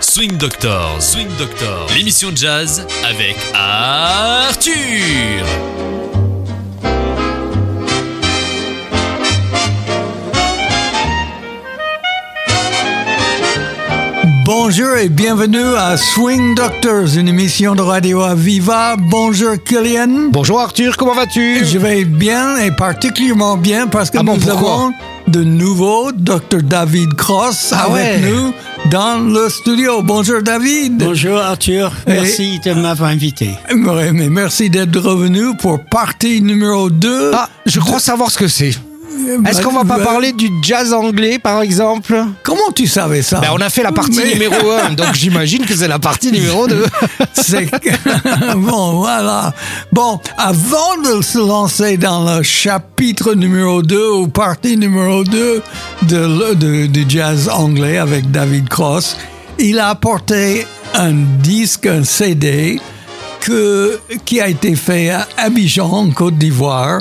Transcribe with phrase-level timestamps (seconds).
[0.00, 5.44] Swing Doctor, Swing Doctor, l'émission de jazz avec Arthur.
[14.44, 18.96] Bonjour et bienvenue à Swing Doctors, une émission de radio à Viva.
[18.98, 20.28] Bonjour Kylian.
[20.30, 21.64] Bonjour Arthur, comment vas-tu?
[21.64, 24.72] Je vais bien et particulièrement bien parce que Ah bon, nous pourquoi?
[24.72, 24.92] avons
[25.30, 28.30] de nouveau Dr David Cross Ah avec ouais.
[28.30, 28.52] nous
[28.90, 30.02] dans le studio.
[30.02, 30.98] Bonjour David.
[30.98, 33.50] Bonjour Arthur, merci de m'avoir invité.
[33.72, 37.30] Mais merci d'être revenu pour partie numéro 2.
[37.34, 38.89] Ah, je crois savoir ce que c'est.
[39.46, 43.48] Est-ce qu'on va pas parler du jazz anglais par exemple Comment tu savais ça ben,
[43.52, 46.66] On a fait la partie Mais- numéro 1, donc j'imagine que c'est la partie numéro
[46.66, 46.84] 2.
[47.32, 47.70] C'est
[48.56, 49.52] bon, voilà.
[49.92, 55.62] Bon, avant de se lancer dans le chapitre numéro 2 ou partie numéro 2
[56.02, 59.16] de, jazz anglais avec David Cross,
[59.58, 62.80] il a apporté un disque, un CD
[63.40, 67.00] que, qui a été fait à Abidjan, en Côte d'Ivoire.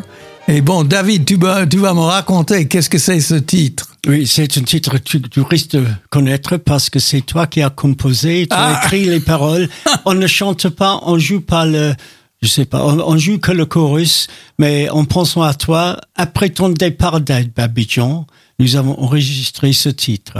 [0.52, 3.88] Et bon, David, tu vas, tu vas me raconter qu'est-ce que c'est ce titre?
[4.08, 7.61] Oui, c'est un titre que tu, tu risques de connaître parce que c'est toi qui
[7.61, 8.81] as composé, tu as Ah.
[8.83, 9.70] écrit les paroles.
[10.05, 11.94] On ne chante pas, on joue pas le,
[12.42, 14.27] je sais pas, on, on joue que le chorus,
[14.58, 18.25] mais en pensant à toi, après ton départ d'Abidjan,
[18.58, 20.33] nous avons enregistré ce titre.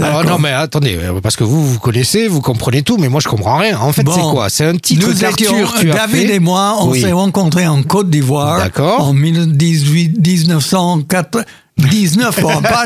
[0.00, 3.20] Alors non mais attendez, euh, parce que vous, vous connaissez, vous comprenez tout, mais moi
[3.22, 3.78] je comprends rien.
[3.78, 4.12] En fait Bon.
[4.12, 4.48] c'est quoi?
[4.48, 5.54] C'est un titre Nous étions,
[5.92, 7.00] David et moi, on Oui.
[7.00, 8.58] s'est rencontrés en Côte d'Ivoire.
[8.58, 9.08] D'accord.
[9.08, 11.44] En 18 1904
[11.78, 12.84] 19 ans, pas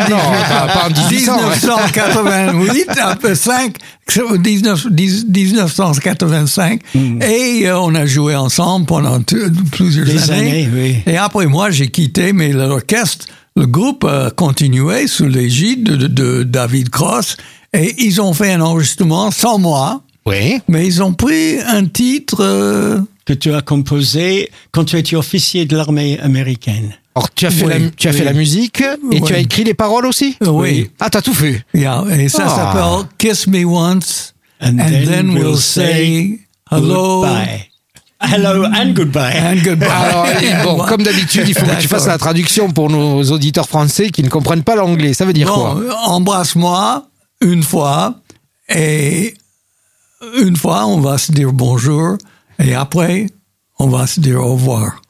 [0.91, 1.57] 18 Non, 1800, ouais.
[1.57, 3.77] 1988, un peu 5,
[4.39, 6.81] 19, 1985.
[7.23, 9.21] Et euh, on a joué ensemble pendant
[9.73, 10.51] plusieurs Des années.
[10.51, 10.97] années, oui.
[11.13, 13.27] Et après, moi, j'ai quitté, mais l'orchestre,
[13.57, 17.37] le groupe a continué sous l'égide de, de David Cross.
[17.73, 20.03] Et ils ont fait un enregistrement sans moi.
[20.27, 20.61] Oui.
[20.69, 22.39] Mais ils ont pris un titre.
[22.41, 26.95] euh, Que tu as composé quand tu étais officier de l'armée américaine.
[27.15, 28.17] Alors tu as fait, Oui, la, tu as oui.
[28.19, 30.91] fait la musique et tu as écrit les paroles aussi Oui.
[31.01, 32.55] Ah t'as tout fait yeah, et ça Ah.
[32.73, 36.39] s'appelle Kiss Me Once, and, then, we'll say
[36.71, 37.69] hello Goodbye.
[38.21, 39.35] Hello and goodbye.
[39.37, 39.89] and goodbye.
[39.89, 40.27] Alors,
[40.65, 44.23] bon, comme d'habitude, il faut que tu fasses la traduction pour nos auditeurs français qui
[44.23, 45.13] ne comprennent pas l'anglais.
[45.15, 47.09] Ça veut dire Bon, quoi embrasse-moi
[47.43, 48.15] une fois,
[48.75, 49.35] et
[50.39, 52.17] une fois, on va se dire bonjour,
[52.59, 53.27] et après,
[53.79, 55.03] on va se dire au revoir.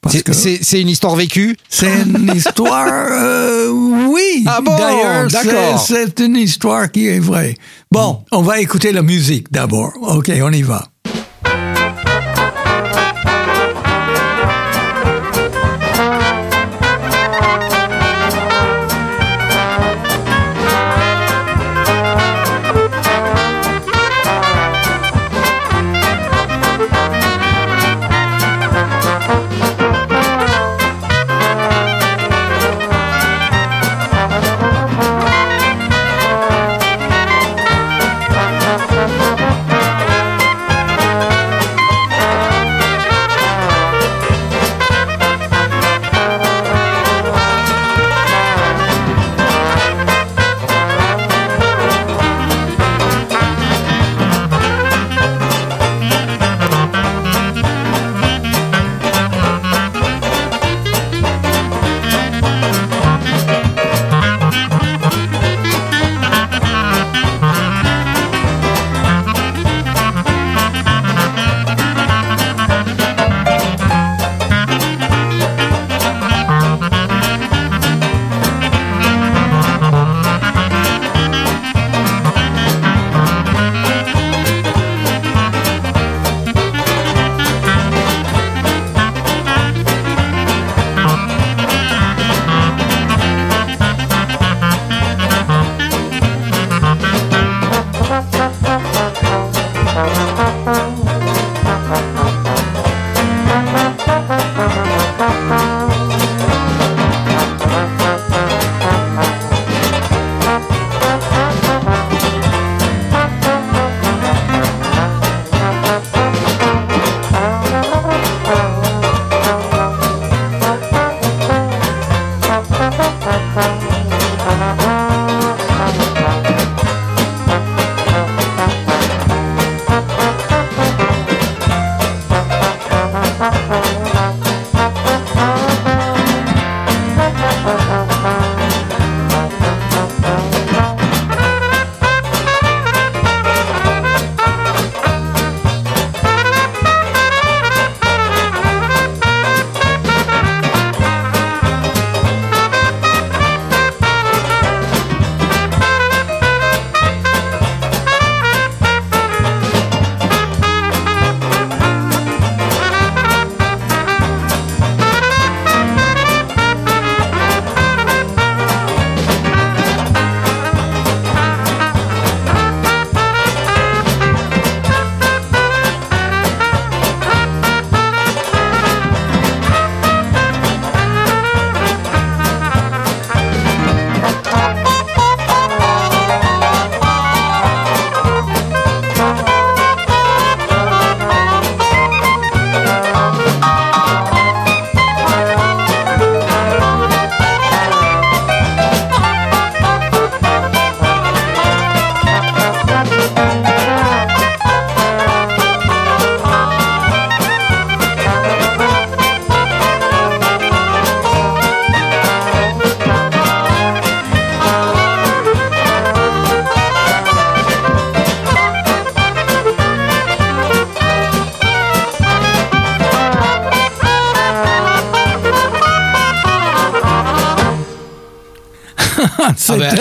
[0.00, 1.56] Parce C'est- que C'est une histoire vécue?
[1.68, 3.68] C'est une histoire, euh,
[4.08, 4.44] oui.
[4.46, 7.56] Ah bon, D'ailleurs, c'est une histoire qui est vraie.
[7.90, 9.92] Bon, on va écouter la musique d'abord.
[10.00, 10.88] Ok, on y va.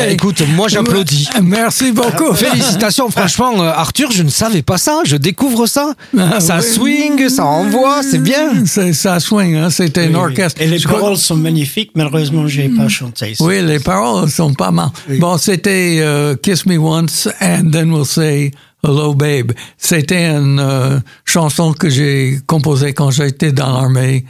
[0.09, 1.27] Écoute, moi j'applaudis.
[1.41, 2.33] Merci beaucoup.
[2.33, 5.93] Félicitations, franchement, euh, Arthur, je ne savais pas ça, je découvre ça.
[6.17, 6.63] Ah, ça oui.
[6.63, 8.65] swing, ça envoie, c'est bien.
[8.65, 10.61] C'est- Ça swing, hein, c'était un Oui, orchestre.
[10.61, 11.91] Et les Je crois- paroles sont magnifiques.
[11.95, 13.35] Malheureusement, j'ai pas chanté.
[13.35, 13.43] ça.
[13.43, 14.89] Oui, les paroles sont pas mal.
[15.19, 18.51] Bon, c'était euh, Kiss Me Once and Then We'll Say
[18.83, 19.51] Hello Babe.
[19.77, 24.25] C'était une euh, chanson que j'ai composée quand j'étais dans l'armée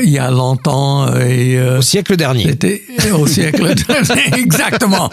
[0.00, 2.44] il y a longtemps et euh, Au siècle dernier.
[2.44, 4.38] c'était au siècle dernier.
[4.38, 5.10] Exactement.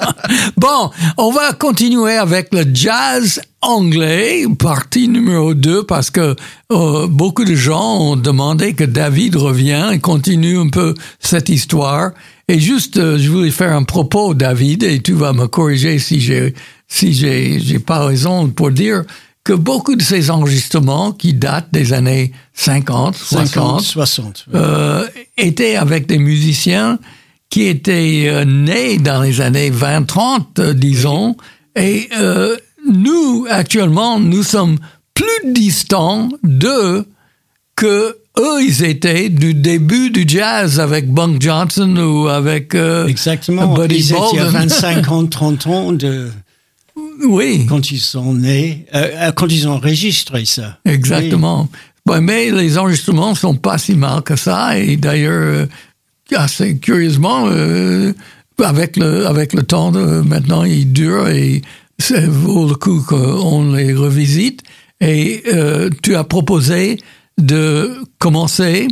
[0.56, 6.36] Bon, on va continuer avec le jazz anglais, partie numéro 2, parce que
[6.72, 12.12] euh, beaucoup de gens ont demandé que David revienne et continue un peu cette histoire.
[12.48, 16.22] Et juste, euh, je voulais faire un propos, David, et tu vas me corriger si
[16.22, 16.54] j'ai
[16.88, 19.04] si j'ai j'ai pas raison pour dire
[19.44, 24.46] que beaucoup de ces enregistrements qui datent des années 50, 50, 60, 60.
[24.48, 24.54] oui.
[24.56, 25.08] euh,
[25.38, 27.00] était avec des musiciens
[27.50, 31.36] qui étaient euh, nés dans les années 20-30, euh, disons,
[31.76, 32.56] et euh,
[32.92, 34.78] nous, actuellement, nous sommes
[35.14, 37.06] plus distants d'eux
[37.76, 43.74] que eux, ils étaient du début du jazz avec Bunk Johnson ou avec euh, Exactement.
[43.74, 44.52] Buddy Ils étaient à Bolden.
[44.52, 46.30] 25 ans, 30 ans de,
[47.26, 50.78] Oui, quand ils sont nés, euh, euh, quand ils ont enregistré ça.
[50.86, 51.70] exactement.
[52.08, 55.66] Ouais, mais les enregistrements sont pas si mal que ça, et d'ailleurs, euh,
[56.36, 58.14] assez curieusement, euh,
[58.64, 61.62] avec le avec le temps, de, maintenant, ils durent et
[61.98, 64.64] ça vaut le coup qu'on les revisite.
[65.02, 67.00] Et euh, tu as proposé
[67.38, 68.88] de commencer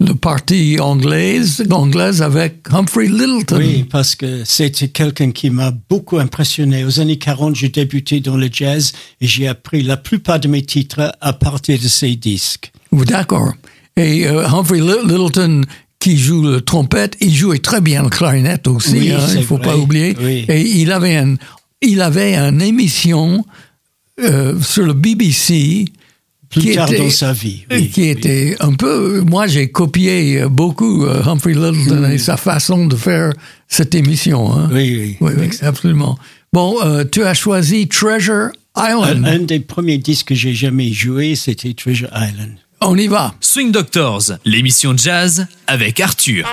[0.00, 3.56] le parti anglaise, anglaise avec Humphrey Littleton.
[3.58, 6.84] Oui, parce que c'était quelqu'un qui m'a beaucoup impressionné.
[6.84, 10.62] Aux années 40, j'ai débuté dans le jazz et j'ai appris la plupart de mes
[10.62, 12.70] titres à partir de ces disques.
[12.92, 13.52] D'accord.
[13.96, 15.62] Et euh, Humphrey Li- Littleton,
[15.98, 19.56] qui joue le trompette, il jouait très bien le clarinette aussi, Oui, hein, il faut
[19.56, 19.66] vrai.
[19.66, 20.16] pas oublier.
[20.20, 20.44] Oui.
[20.48, 21.34] Et il avait, un,
[21.82, 23.44] il avait une émission
[24.20, 25.86] euh, sur le BBC
[26.50, 27.64] Plus qui tard était, dans sa vie.
[27.70, 28.08] oui, qui oui.
[28.08, 29.20] était un peu.
[29.20, 33.32] Moi, j'ai copié euh, beaucoup euh, Humphrey Littleton et sa façon de faire
[33.68, 34.52] cette émission.
[34.56, 34.68] Hein.
[34.72, 35.48] Oui, Oui, oui.
[35.50, 36.18] oui, absolument.
[36.52, 39.26] Bon, euh, tu as choisi Treasure Island.
[39.26, 42.56] Un, un des premiers disques que j'ai jamais joué, c'était Treasure Island.
[42.80, 43.34] On y va.
[43.40, 46.46] Swing Doctors, l'émission jazz avec Arthur.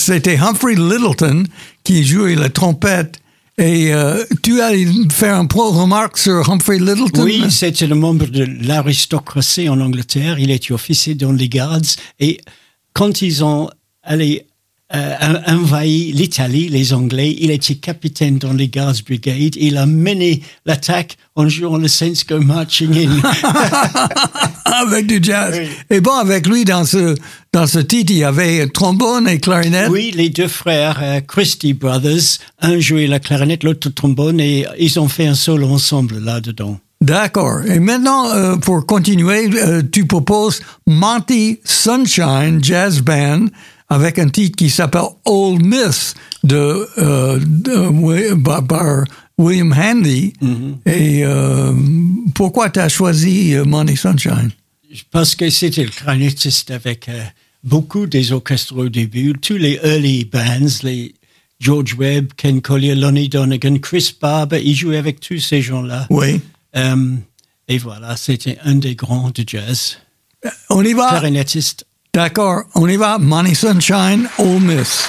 [0.00, 1.44] C'était Humphrey Littleton
[1.84, 3.20] qui jouait la trompette.
[3.58, 4.70] Et euh, tu as
[5.12, 7.22] fait un pro remarque sur Humphrey Littleton?
[7.22, 10.38] Oui, c'était le membre de l'aristocratie en Angleterre.
[10.38, 11.84] Il était officier dans les gardes.
[12.18, 12.40] Et
[12.94, 13.68] quand ils ont
[14.02, 14.46] allé
[14.94, 15.14] euh,
[15.46, 17.36] envahi l'Italie, les Anglais.
[17.38, 19.56] Il était capitaine dans les Guards Brigade.
[19.56, 23.22] Il a mené l'attaque en jouant le Saints Go Marching In.
[24.64, 25.60] avec du jazz.
[25.90, 27.14] Et bon, avec lui, dans ce,
[27.52, 29.90] dans ce titre, il y avait trombone et clarinette.
[29.90, 34.98] Oui, les deux frères euh, Christie Brothers, un jouait la clarinette, l'autre trombone, et ils
[34.98, 36.78] ont fait un solo ensemble là-dedans.
[37.00, 37.62] D'accord.
[37.66, 43.46] Et maintenant, euh, pour continuer, euh, tu proposes Monty Sunshine Jazz Band
[43.90, 49.04] avec un titre qui s'appelle Old Miss de, euh, par,
[49.36, 50.32] William Handy.
[50.40, 50.74] Mm-hmm.
[50.86, 51.74] Et euh,
[52.34, 54.52] pourquoi tu as choisi euh, Money Sunshine?
[55.10, 57.22] Parce que c'était le clarinettiste avec euh,
[57.64, 61.14] beaucoup des orchestres au début, tous les early bands, les
[61.58, 66.06] George Webb, Ken Collier, Lonnie Donegan, Chris Barber, il jouait avec tous ces gens-là.
[66.08, 66.40] Oui.
[67.68, 69.98] et voilà, c'était un des grands de jazz.
[70.70, 71.08] On y va.
[71.10, 71.84] Clarinettiste.
[72.12, 73.18] D'accord, on y va.
[73.18, 75.08] Money Sunshine, Ole Miss.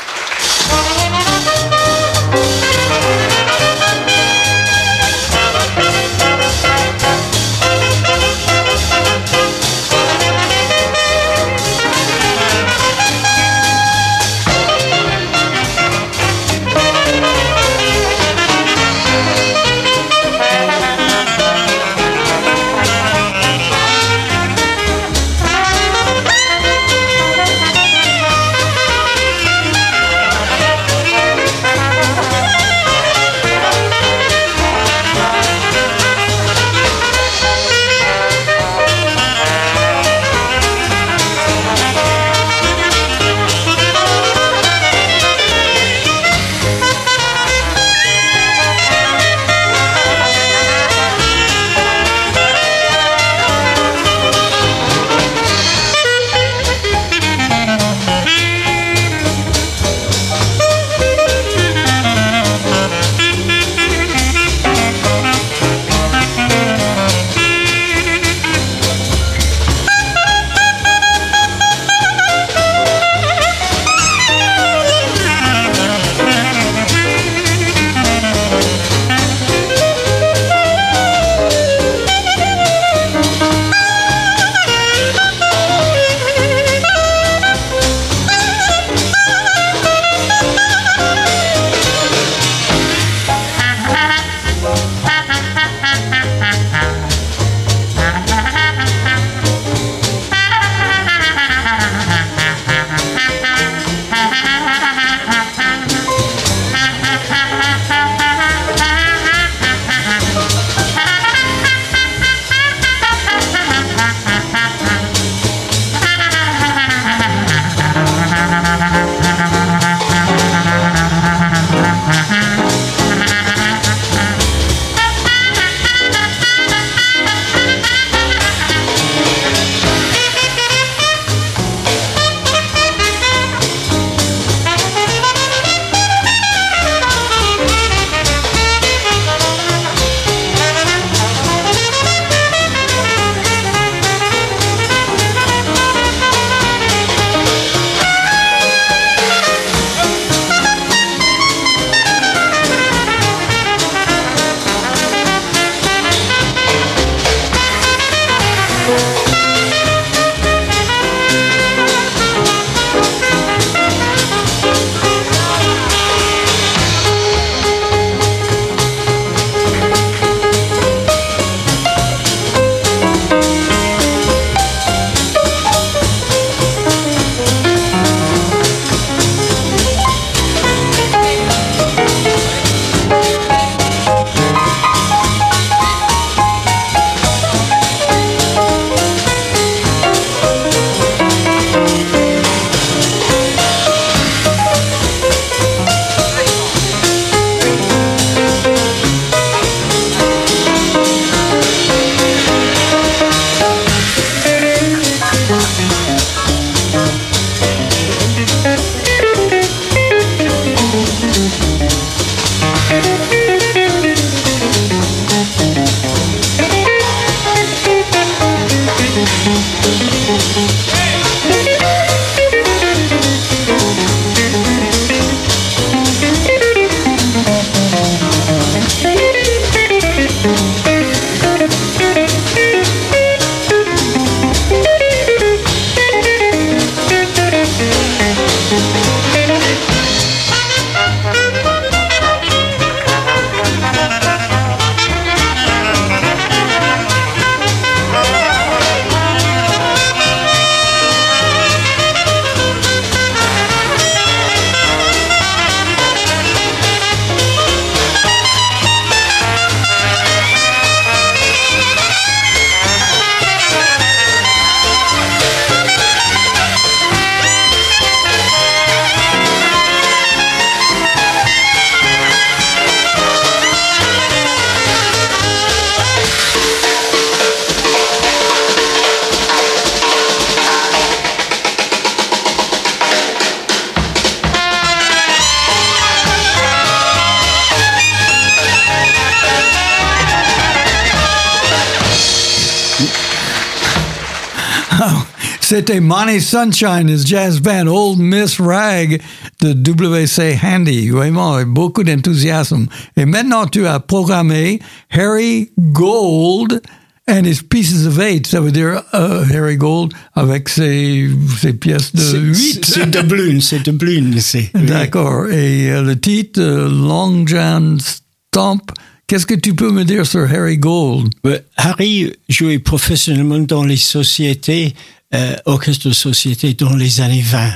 [295.82, 299.20] C'était Money Sunshine, his jazz band, Old Miss Rag
[299.62, 301.10] de WC Handy.
[301.10, 302.86] Vraiment, avec beaucoup d'enthousiasme.
[303.18, 306.82] Et maintenant, tu as programmé Harry Gold
[307.28, 308.46] and his Pieces of Eight.
[308.46, 311.28] Ça veut dire euh, Harry Gold avec ses,
[311.60, 312.86] ses pièces de 8.
[312.86, 314.40] C'est de Blune, c'est de Blune.
[314.40, 314.70] c'est-.
[314.76, 315.48] D'accord.
[315.48, 318.92] Et euh, le titre, euh, Long John Stomp.
[319.26, 321.34] Qu'est-ce que tu peux me dire sur Harry Gold?
[321.78, 324.94] Harry jouait professionnellement dans les sociétés,
[325.34, 327.72] euh, orchestres de société dans les années 20,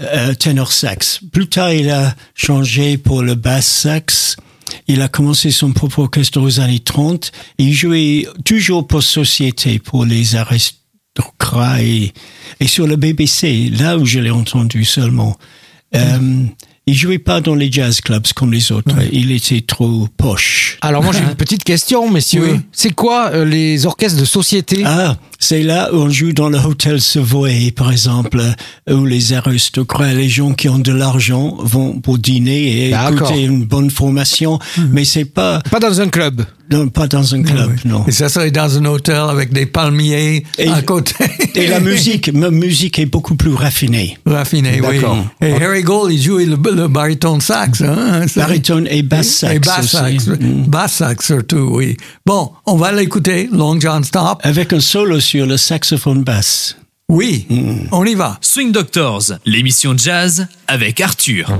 [0.00, 1.20] euh, ténor sax.
[1.32, 4.36] Plus tard, il a changé pour le bass sax.
[4.88, 7.30] Il a commencé son propre orchestre aux années 30.
[7.58, 12.12] Il jouait toujours pour société, pour les aristocrats et,
[12.60, 15.36] et sur le BBC, là où je l'ai entendu seulement.
[15.94, 16.46] Euh,
[16.86, 18.94] il jouait pas dans les jazz clubs comme les autres.
[19.12, 20.78] Il était trop poche.
[20.80, 22.54] Alors moi j'ai une petite question, messieurs.
[22.54, 22.60] Oui.
[22.72, 24.82] C'est quoi euh, les orchestres de société?
[24.84, 28.40] Ah, c'est là où on joue dans le hôtel Savoy, par exemple,
[28.88, 33.28] euh, où les aristocrats, les gens qui ont de l'argent vont pour dîner et D'accord.
[33.30, 36.44] écouter une bonne formation, mais c'est pas, Pas dans un club.
[36.70, 38.04] non, pas dans un club, non.
[38.06, 41.14] Et ça serait dans un hôtel avec des palmiers Et- à côté.
[41.56, 44.18] Et la musique, ma musique est beaucoup plus raffinée.
[44.24, 45.00] Raffiné, oui.
[45.42, 47.82] Et Harry Gold, il jouait le, le baryton sax.
[47.82, 48.26] Hein?
[48.28, 49.54] Ça- Baritone et bass sax.
[49.54, 50.26] Et bass sax.
[50.28, 50.62] Mm.
[50.68, 51.96] Bass sax surtout, oui.
[52.24, 54.38] Bon, on va l'écouter, Long John Stop.
[54.44, 56.76] Avec un solo sur le saxophone basse.
[57.08, 57.46] Oui,
[57.90, 58.36] on y va.
[58.42, 61.50] Swing Doctors, l'émission jazz avec Arthur.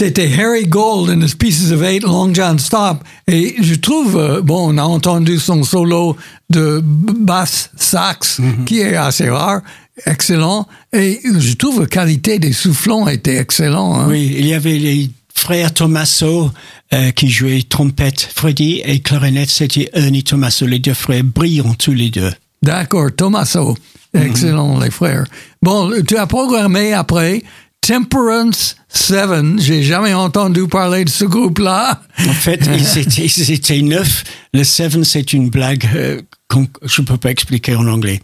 [0.00, 3.04] c'était Harry Gold and his Pieces of Eight, Long John Stop.
[3.26, 6.16] Et je trouve, euh, bon, on a entendu son solo
[6.48, 9.60] de basse sax, qui est assez rare,
[10.06, 10.66] excellent.
[10.94, 13.94] Et je trouve la qualité des soufflants était excellent.
[13.94, 14.06] Hein?
[14.08, 16.50] Oui, il y avait les frères Tommaso
[16.94, 20.64] euh, qui jouaient trompette, Freddy, et clarinette, c'était Ernie Tommaso.
[20.64, 22.32] Les deux frères brillants tous les deux.
[22.62, 23.76] D'accord, Tommaso.
[24.14, 25.26] Excellent, les frères.
[25.60, 27.42] Bon, tu as programmé après
[27.80, 29.60] Temperance Seven.
[29.60, 32.00] J'ai jamais entendu parler de ce groupe-là.
[32.26, 34.24] En fait, ils étaient, ils étaient neuf.
[34.52, 38.20] Le seven, c'est une blague euh, qu'on je peux pas expliquer en anglais.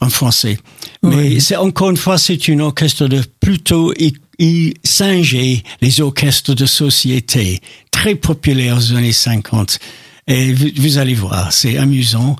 [0.00, 0.58] en français.
[1.02, 6.54] Mais c'est encore une fois, c'est une orchestre de plutôt il, il singeait les orchestres
[6.54, 9.78] de société très populaires aux années 50.
[10.26, 12.36] Et vous, vous allez voir, c'est amusant.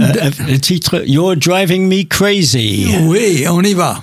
[0.00, 2.86] Euh, le titre You're Driving Me Crazy.
[3.02, 4.02] Oui, on y va.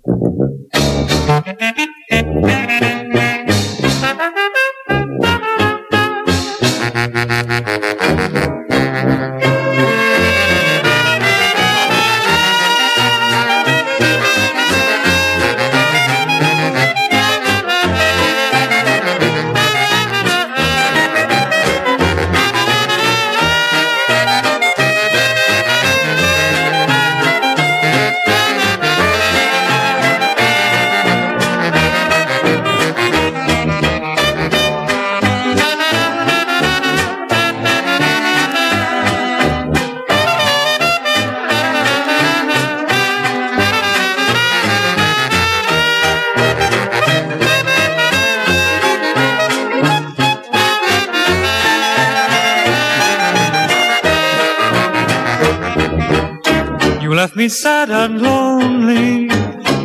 [57.15, 59.27] left me sad and lonely.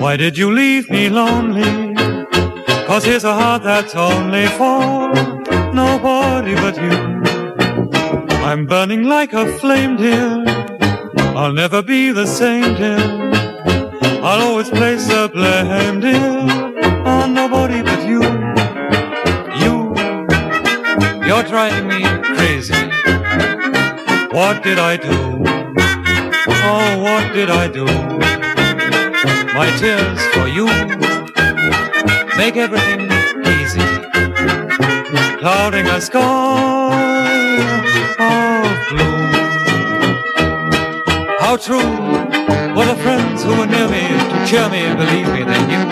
[0.01, 1.95] Why did you leave me lonely?
[2.87, 5.13] Cause here's a heart that's only for
[5.73, 6.97] nobody but you.
[8.45, 10.45] I'm burning like a flame, dear.
[11.35, 12.99] I'll never be the same, dear.
[14.23, 16.31] I'll always place the blame, dear,
[17.07, 18.23] on nobody but you.
[19.63, 19.95] You,
[21.27, 22.05] you're driving me
[22.37, 22.75] crazy.
[24.31, 25.56] What did I do?
[26.69, 27.85] Oh, what did I do?
[29.55, 30.67] My tears for you
[32.37, 33.03] make everything
[33.55, 33.87] easy,
[35.39, 37.23] clouding a sky
[38.19, 39.21] of blue.
[41.39, 41.93] How true
[42.75, 45.87] were the friends who were near me to cheer me believe me they knew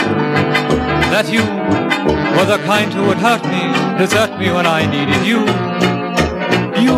[1.15, 1.45] that you
[2.37, 3.63] were the kind who would hurt me,
[3.97, 5.41] desert me when I needed you.
[6.85, 6.97] You,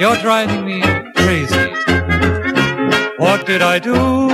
[0.00, 0.80] you're driving me
[1.16, 1.63] crazy.
[3.34, 4.33] What did I do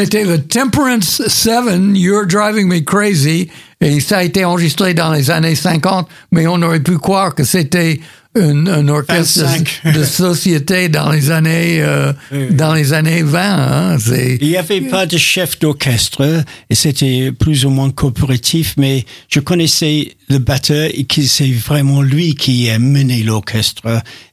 [0.00, 1.52] C'était le Temperance 7,
[1.92, 3.48] You're Driving Me Crazy,
[3.80, 7.42] et ça a été enregistré dans les années 50, mais on aurait pu croire que
[7.42, 7.98] c'était
[8.36, 9.80] un, orchestre 25.
[9.86, 12.12] de, de société dans les années, euh,
[12.50, 13.40] dans les années 20.
[13.40, 13.96] Hein,
[14.40, 19.40] Il n'y avait pas de chef d'orchestre et c'était plus ou moins coopératif, mais je
[19.40, 23.82] connaissais le batteur et c'est vraiment lui qui a mené l'orchestre.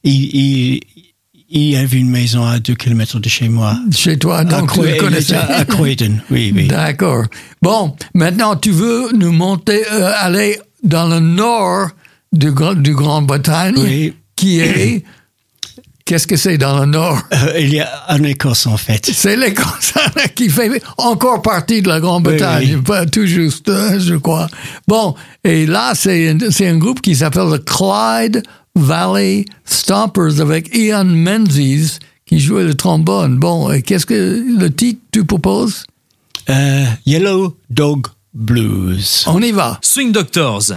[0.04, 0.80] Il, il,
[1.48, 3.76] il avait une maison à deux kilomètres de chez moi.
[3.92, 5.36] chez toi, À donc tu Croy- le connaissais.
[5.36, 6.66] À Croydon, oui, oui.
[6.68, 7.24] D'accord.
[7.62, 11.88] Bon, maintenant tu veux nous monter, euh, aller dans le nord
[12.32, 14.14] du, du Grande-Bretagne, Oui.
[14.34, 15.04] qui est
[16.04, 17.20] Qu'est-ce que c'est dans le nord?
[17.32, 19.10] Euh, il y a en Écosse, en fait.
[19.12, 19.92] C'est l'Écosse
[20.36, 22.82] qui fait encore partie de la Grande-Bretagne, Oui, oui.
[22.82, 24.46] pas tout juste, hein, je crois.
[24.86, 28.44] Bon, et là, c'est un, c'est un groupe qui s'appelle le Clyde
[28.76, 33.38] Valley Stompers avec Ian Menzies qui jouait le trombone.
[33.38, 35.84] Bon, et qu'est-ce que le titre tu proposes?
[36.48, 39.24] Euh, Yellow Dog Blues.
[39.26, 39.78] On y va.
[39.82, 40.72] Swing Doctors.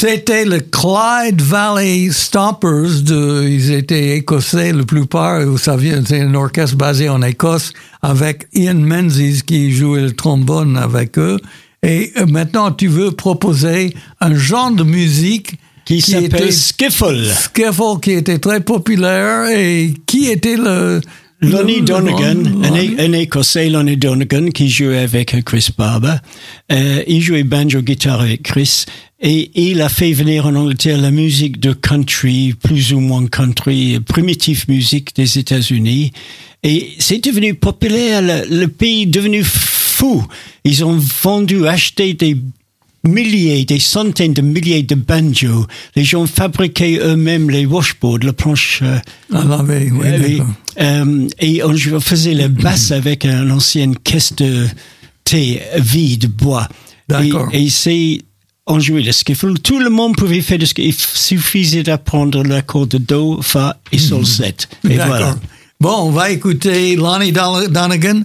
[0.00, 3.02] C'était le Clyde Valley Stompers.
[3.02, 5.42] De, ils étaient écossais, la plupart.
[5.44, 10.78] Vous savez, c'est un orchestre basé en Écosse avec Ian Menzies qui jouait le trombone
[10.78, 11.38] avec eux.
[11.82, 17.26] Et euh, maintenant, tu veux proposer un genre de musique Qui s'appelle était Skiffle.
[17.26, 21.02] skiffle, qui était très populaire et qui était le
[21.42, 22.64] Lonnie le- le- Donegan,
[22.98, 26.16] un, Écossais, Lonnie Donegan, qui jouait avec Chris Barber.
[26.72, 28.84] Euh, il jouait banjo-guitare avec Chris.
[29.22, 34.00] Et il a fait venir en Angleterre la musique de country, plus ou moins country,
[34.00, 36.12] primitive musique des États-Unis.
[36.62, 40.24] Et c'est devenu populaire, le, le pays est devenu fou.
[40.64, 42.36] Ils ont vendu, acheté des
[43.04, 45.66] milliers, des centaines de milliers de banjos.
[45.96, 48.98] Les gens fabriquaient eux-mêmes les washboards, la planche euh,
[49.32, 50.42] Ah, là, oui, oui, euh, oui.
[50.80, 54.66] Euh, et on faisait la basse avec une ancienne caisse de
[55.24, 56.68] thé vide, bois.
[57.08, 57.48] D'accord.
[57.52, 58.18] Et, et c'est,
[58.70, 59.54] on jouait le skiffle.
[59.58, 60.88] Tout le monde pouvait faire le skiffle.
[60.88, 64.68] Il suffisait d'apprendre l'accord de Do, Fa et Sol 7.
[64.84, 65.06] Et D'accord.
[65.08, 65.36] voilà.
[65.80, 68.22] Bon, on va écouter Lonnie Don- Donegan,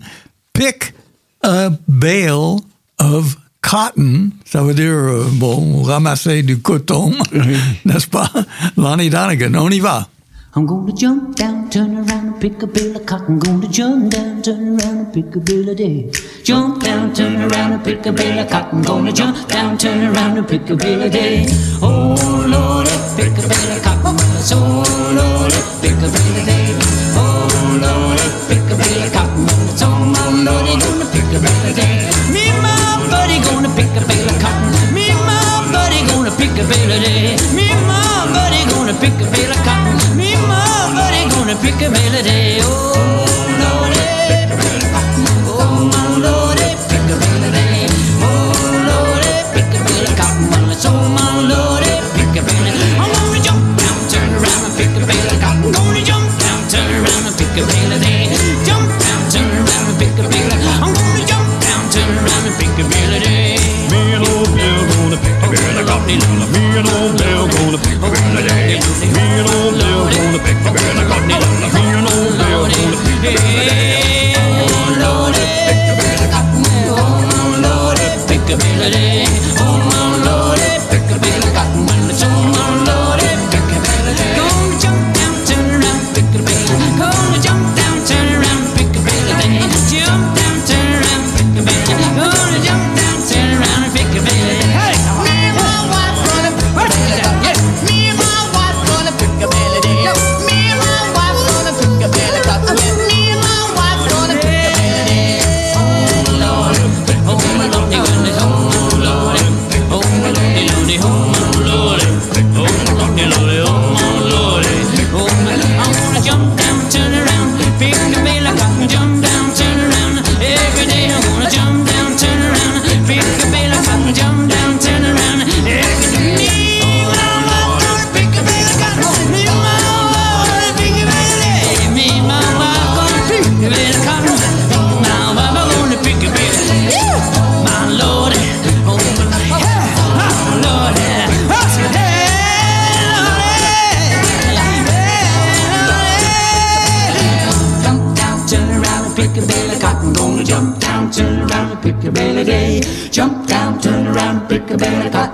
[0.53, 0.93] Pick
[1.41, 2.57] a Bale
[2.99, 7.13] of cotton, ça veut dire, euh, bon, ramasser du coton,
[7.85, 8.29] n'est-ce pas?
[8.77, 10.07] Lonnie Donegan, on y va.
[10.57, 13.39] I'm gonna jump down, turn around and pick a bale of cotton.
[13.39, 16.09] Gonna jump down, turn around and pick a bale of day.
[16.45, 18.81] Jump down, turn around and pick a bale of cotton.
[18.81, 21.45] Gonna jump down, turn around and pick a bale of day.
[21.81, 22.15] Oh
[22.47, 22.87] Lord,
[23.17, 24.17] pick a bale of cotton.
[24.39, 24.57] So
[25.19, 25.54] Lord,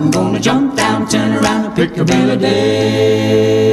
[0.01, 0.09] cotton.
[0.11, 3.67] Gonna jump down, turn around and pick a bale of day.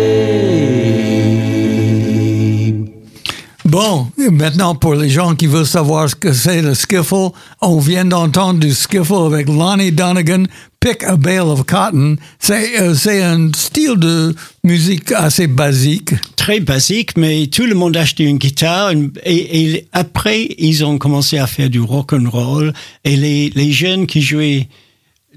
[3.65, 8.07] Bon, maintenant pour les gens qui veulent savoir ce que c'est le skiffle, on vient
[8.07, 10.45] d'entendre du skiffle avec Lonnie Donegan,
[10.81, 12.17] Pick a Bale of Cotton.
[12.39, 16.15] C'est euh, c'est un style de musique assez basique.
[16.37, 20.83] Très basique, mais tout le monde a acheté une guitare une- et, et après ils
[20.87, 22.73] ont commencé à faire du rock and roll
[23.05, 24.67] et les, les jeunes qui jouaient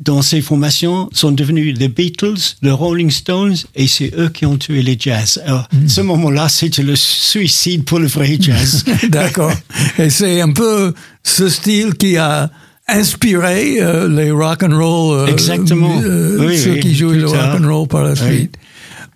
[0.04, 4.58] dans ces formations sont devenus les Beatles, les Rolling Stones et c'est eux qui ont
[4.58, 5.42] tué les jazz.
[5.46, 8.84] Alors, ce moment-là, c'était le suicide pour le vrai jazz.
[9.10, 9.54] D'accord.
[10.00, 10.94] Et c'est un peu
[11.24, 12.50] ce style qui a
[12.88, 15.20] inspiré euh, les rock and roll.
[15.20, 16.02] euh, Exactement.
[16.04, 18.56] euh, Oui, ceux oui, qui jouent le rock and roll par la suite.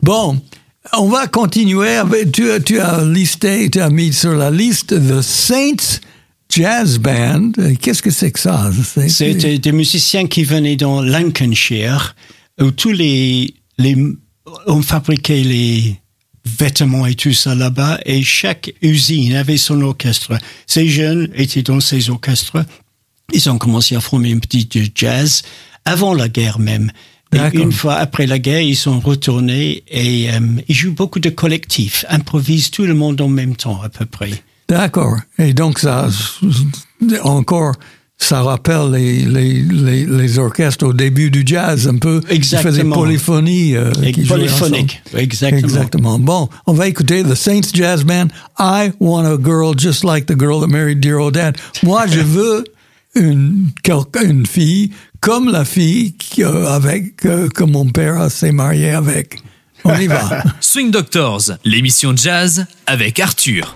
[0.01, 0.39] Bon,
[0.97, 1.95] on va continuer.
[1.95, 5.99] Avec, tu as listé, tu as mis sur la liste The Saints
[6.55, 7.51] Jazz Band.
[7.81, 8.71] Qu'est-ce que c'est que ça?
[8.83, 12.15] C'est- C'était des musiciens qui venaient dans Lancashire,
[12.61, 13.97] où tous les, les,
[14.67, 15.99] on fabriquait les
[16.45, 20.33] vêtements et tout ça là-bas, et chaque usine avait son orchestre.
[20.67, 22.63] Ces jeunes étaient dans ces orchestres.
[23.33, 25.41] Ils ont commencé à former un petit jazz
[25.83, 26.91] avant la guerre même.
[27.33, 30.39] Et une fois après la guerre, ils sont retournés et euh,
[30.69, 34.31] ils jouent beaucoup de collectifs, improvisent tout le monde en même temps à peu près.
[34.67, 35.17] D'accord.
[35.37, 36.07] Et donc, ça,
[37.23, 37.73] encore,
[38.17, 42.21] ça rappelle les, les, les, les orchestres au début du jazz, un peu.
[42.31, 42.95] Ils faisaient Exactement.
[42.95, 43.75] polyphonie.
[43.75, 45.59] euh, Et qui jouaient polyphonique, exactement.
[45.59, 46.19] Exactement.
[46.19, 48.27] Bon, on va écouter The Saints Jazz Band.
[48.57, 51.57] I want a girl just like the girl that married dear old dad.
[51.83, 52.63] Moi, je veux
[53.15, 53.69] une,
[54.23, 54.91] une fille
[55.21, 59.39] comme la fille qui, euh, avec, euh, que mon père s'est marié avec.
[59.83, 60.43] On y va.
[60.61, 63.75] Swing Doctors, l'émission de jazz avec Arthur.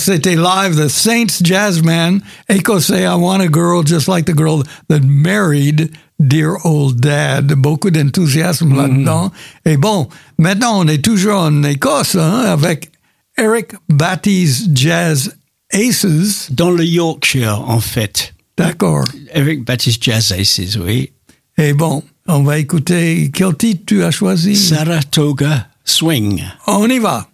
[0.00, 5.00] c'était live, The Saints Jazzman, écossais, I Want a Girl Just Like the Girl That
[5.04, 7.52] Married Dear Old Dad.
[7.54, 9.30] Beaucoup d'enthousiasme là-dedans.
[9.64, 12.90] Et bon, maintenant, on est toujours en Écosse, hein, avec
[13.38, 15.34] Eric Batty's Jazz
[15.72, 16.48] Aces.
[16.50, 18.34] Dans le Yorkshire, en fait.
[18.58, 19.04] D'accord.
[19.32, 21.12] Eric Baptiste Jazz Aces, oui.
[21.56, 24.56] Et bon, on va écouter, quel titre tu as choisi?
[24.56, 26.42] Saratoga Swing.
[26.66, 27.29] On y va.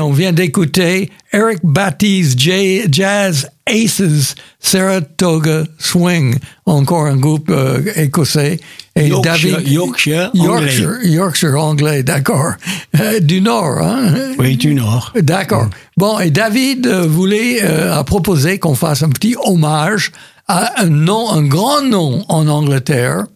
[0.00, 6.36] On vient d'écouter Eric Batty's Jazz Aces Saratoga Swing,
[6.66, 8.58] encore un groupe euh, écossais.
[8.96, 10.44] Et Yorkshire- Yorkshire anglais.
[10.44, 12.52] Yorkshire, Yorkshire anglais, d'accord.
[12.98, 14.14] Euh, du Nord, hein?
[14.38, 15.12] Oui, du Nord.
[15.20, 15.68] D'accord.
[15.96, 20.12] Bon, et David euh, voulait, a proposé qu'on fasse un petit hommage
[20.48, 23.26] à un nom, un grand nom en Angleterre,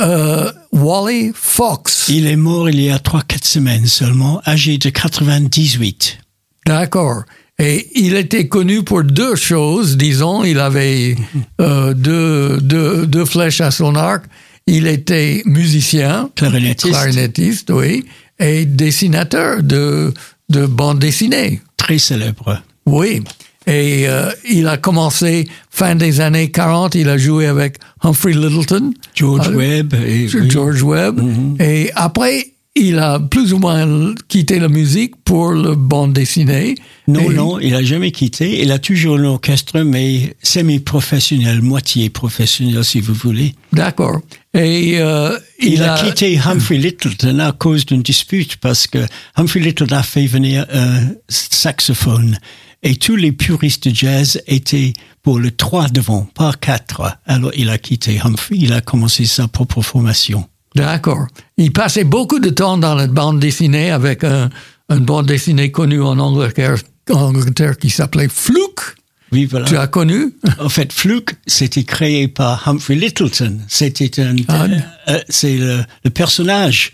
[0.00, 2.06] euh, Wally Fox.
[2.08, 6.18] Il est mort il y a 3-4 semaines seulement, âgé de 98.
[6.66, 7.22] D'accord.
[7.58, 10.44] Et il était connu pour deux choses, disons.
[10.44, 11.16] Il avait
[11.60, 14.24] euh, deux, deux, deux flèches à son arc.
[14.66, 16.92] Il était musicien, Clarinettiste.
[16.94, 18.04] clarinettiste, oui,
[18.38, 20.14] et dessinateur de,
[20.48, 21.60] de bande dessinée.
[21.76, 22.62] Très célèbre.
[22.86, 23.22] Oui.
[23.66, 28.92] Et euh, il a commencé fin des années 40, il a joué avec Humphrey Littleton,
[29.14, 29.94] George Ah, Webb.
[29.94, 30.50] Et, oui.
[30.50, 31.20] George Webb.
[31.60, 36.76] Et après, il a plus ou moins quitté la musique pour le bande dessinée.
[37.06, 38.62] Non, Et- non, il a jamais quitté.
[38.62, 43.54] Il a toujours l'orchestre, mais semi-professionnel, moitié professionnel, si vous voulez.
[43.72, 44.20] D'accord.
[44.54, 48.98] Et euh, Il, a, quitté Humphrey Littleton à cause d'une dispute parce que
[49.36, 52.38] Humphrey Littleton a fait venir un saxophone
[52.82, 57.18] et tous les puristes de jazz étaient pour le 3 devant, pas 4.
[57.26, 60.48] Alors il a quitté Humphrey, il a commencé sa propre formation.
[60.74, 61.26] D'accord.
[61.58, 64.48] Il passait beaucoup de temps dans la bande dessinée avec un,
[64.88, 66.76] une bande dessinée connue en Angleterre,
[67.10, 68.96] en Angleterre qui s'appelait Fluke.
[69.32, 69.66] Oui, voilà.
[69.66, 70.32] Tu as connu?
[70.58, 73.58] En fait, Fluke, c'était créé par Humphrey Littleton.
[73.68, 74.64] C'était un, Ah.
[74.64, 74.78] euh,
[75.08, 76.92] euh, c'est le, le personnage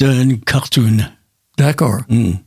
[0.00, 0.98] d'un cartoon
[1.58, 2.00] D'accord.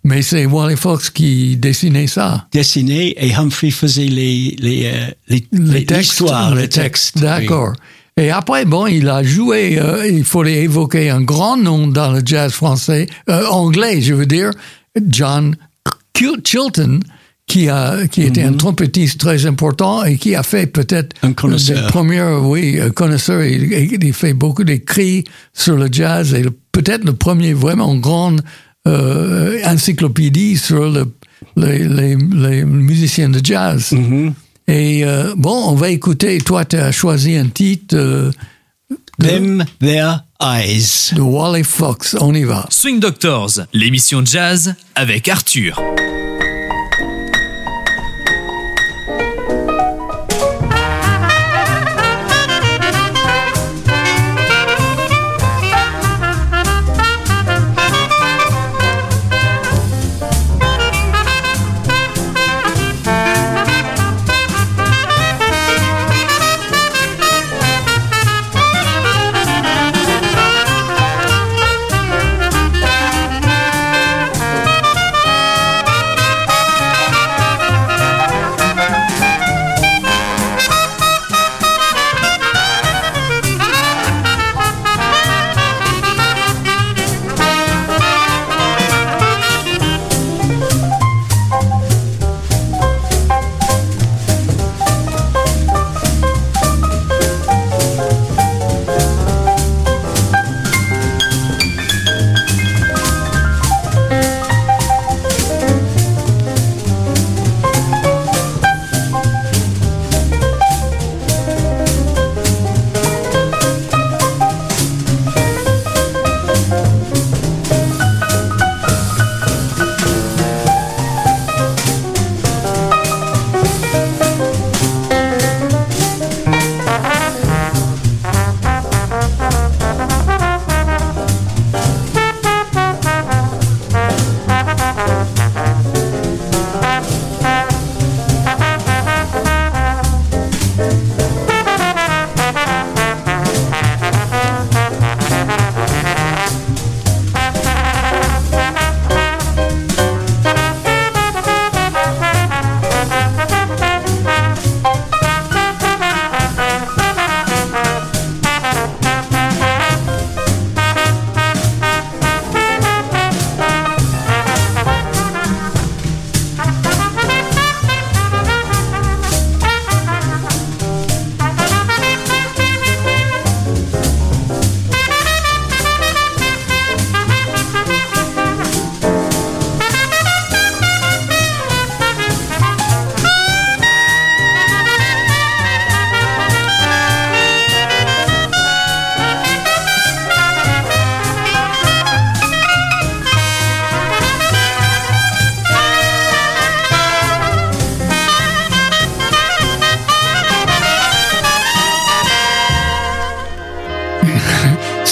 [0.04, 2.48] Mais c'est Wally Fox qui dessinait ça.
[2.52, 7.18] dessiné et Humphrey faisait les, les, euh, les, les- l'histoire, les textes.
[7.18, 7.74] D'accord.
[8.18, 12.22] Et après, bon, il a joué, euh, il fallait évoquer un grand nom dans le
[12.24, 14.52] jazz français, euh, anglais, je veux dire,
[15.08, 15.56] John
[16.44, 17.00] Chilton,
[17.48, 21.82] qui, a, qui était un trompettiste très important et qui a fait peut-être Un connaisseur.
[21.86, 23.44] des premières, oui, un connaisseur.
[23.44, 23.72] Il,
[24.04, 28.42] il- fait beaucoup d'écrits sur le jazz et peut-être le premier vraiment grande
[28.90, 31.06] euh, encyclopédie sur le,
[31.56, 33.94] les, les, les musiciens de jazz.
[34.68, 36.38] Et euh, bon, on va écouter.
[36.40, 38.32] Toi, tu as choisi un titre euh,
[39.20, 41.12] Them, their eyes.
[41.16, 42.16] de Wally Fox.
[42.20, 42.66] On y va.
[42.70, 45.80] Swing Doctors, l'émission jazz avec Arthur.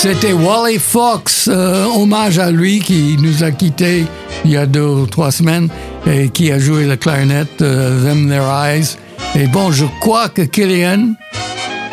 [0.09, 4.05] C'était Wally Fox, euh, hommage à lui qui nous a quittés
[4.45, 5.67] il y a deux ou trois semaines
[6.09, 8.95] et qui a joué la clarinette euh, Them Their Eyes.
[9.35, 11.09] Et bon, je crois que Killian,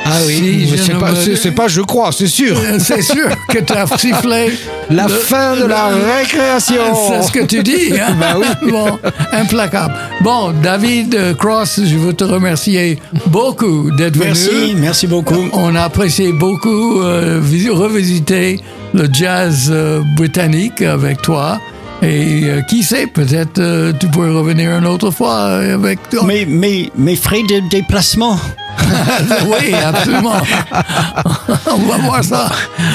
[0.07, 2.57] Ah oui, Si c'est ne pas, me- c'est- c'est pas je crois, c'est sûr.
[2.59, 4.53] euh, c'est sûr que tu as sifflé
[4.91, 5.89] La le- fin de la
[6.19, 6.83] récréation.
[7.09, 7.93] C'est ce que tu dis.
[7.99, 8.15] Hein?
[8.21, 8.47] Ben oui.
[8.71, 8.99] Bon,
[9.33, 9.95] implacable.
[10.21, 14.27] Bon, David Cross, je veux te remercier beaucoup d'être venu.
[14.27, 15.49] Merci, merci beaucoup.
[15.53, 18.61] On a apprécié beaucoup euh, vis- revisiter
[18.93, 21.61] le jazz euh, britannique avec toi.
[22.07, 26.25] Et euh, qui sait, peut-être euh, tu pourrais revenir une autre fois euh, avec toi.
[26.25, 28.39] Mes, mes, mes frais de déplacement.
[29.47, 30.35] oui, absolument.
[31.67, 32.51] on va voir ça.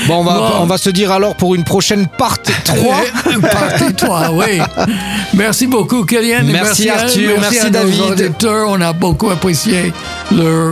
[0.07, 0.45] Bon, on va, Bon.
[0.61, 2.77] on va se dire alors pour une prochaine part 3.
[2.77, 4.59] Euh, Partie 3, oui.
[5.33, 6.43] Merci beaucoup, Kylian.
[6.45, 8.01] Merci, à- Arthur, merci, à nos David.
[8.01, 8.67] auditeurs.
[8.69, 9.91] On a beaucoup apprécié
[10.31, 10.71] leur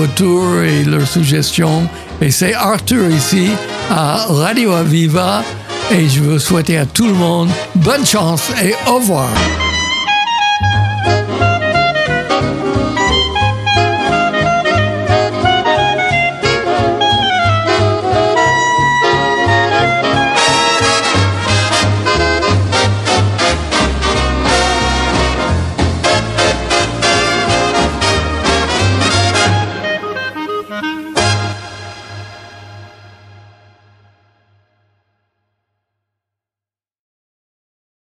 [0.00, 1.88] retour et leurs suggestions.
[2.20, 3.48] Et c'est Arthur ici
[3.90, 5.42] à Radio Aviva.
[5.90, 9.30] Et je veux souhaiter à tout le monde bonne chance et au revoir.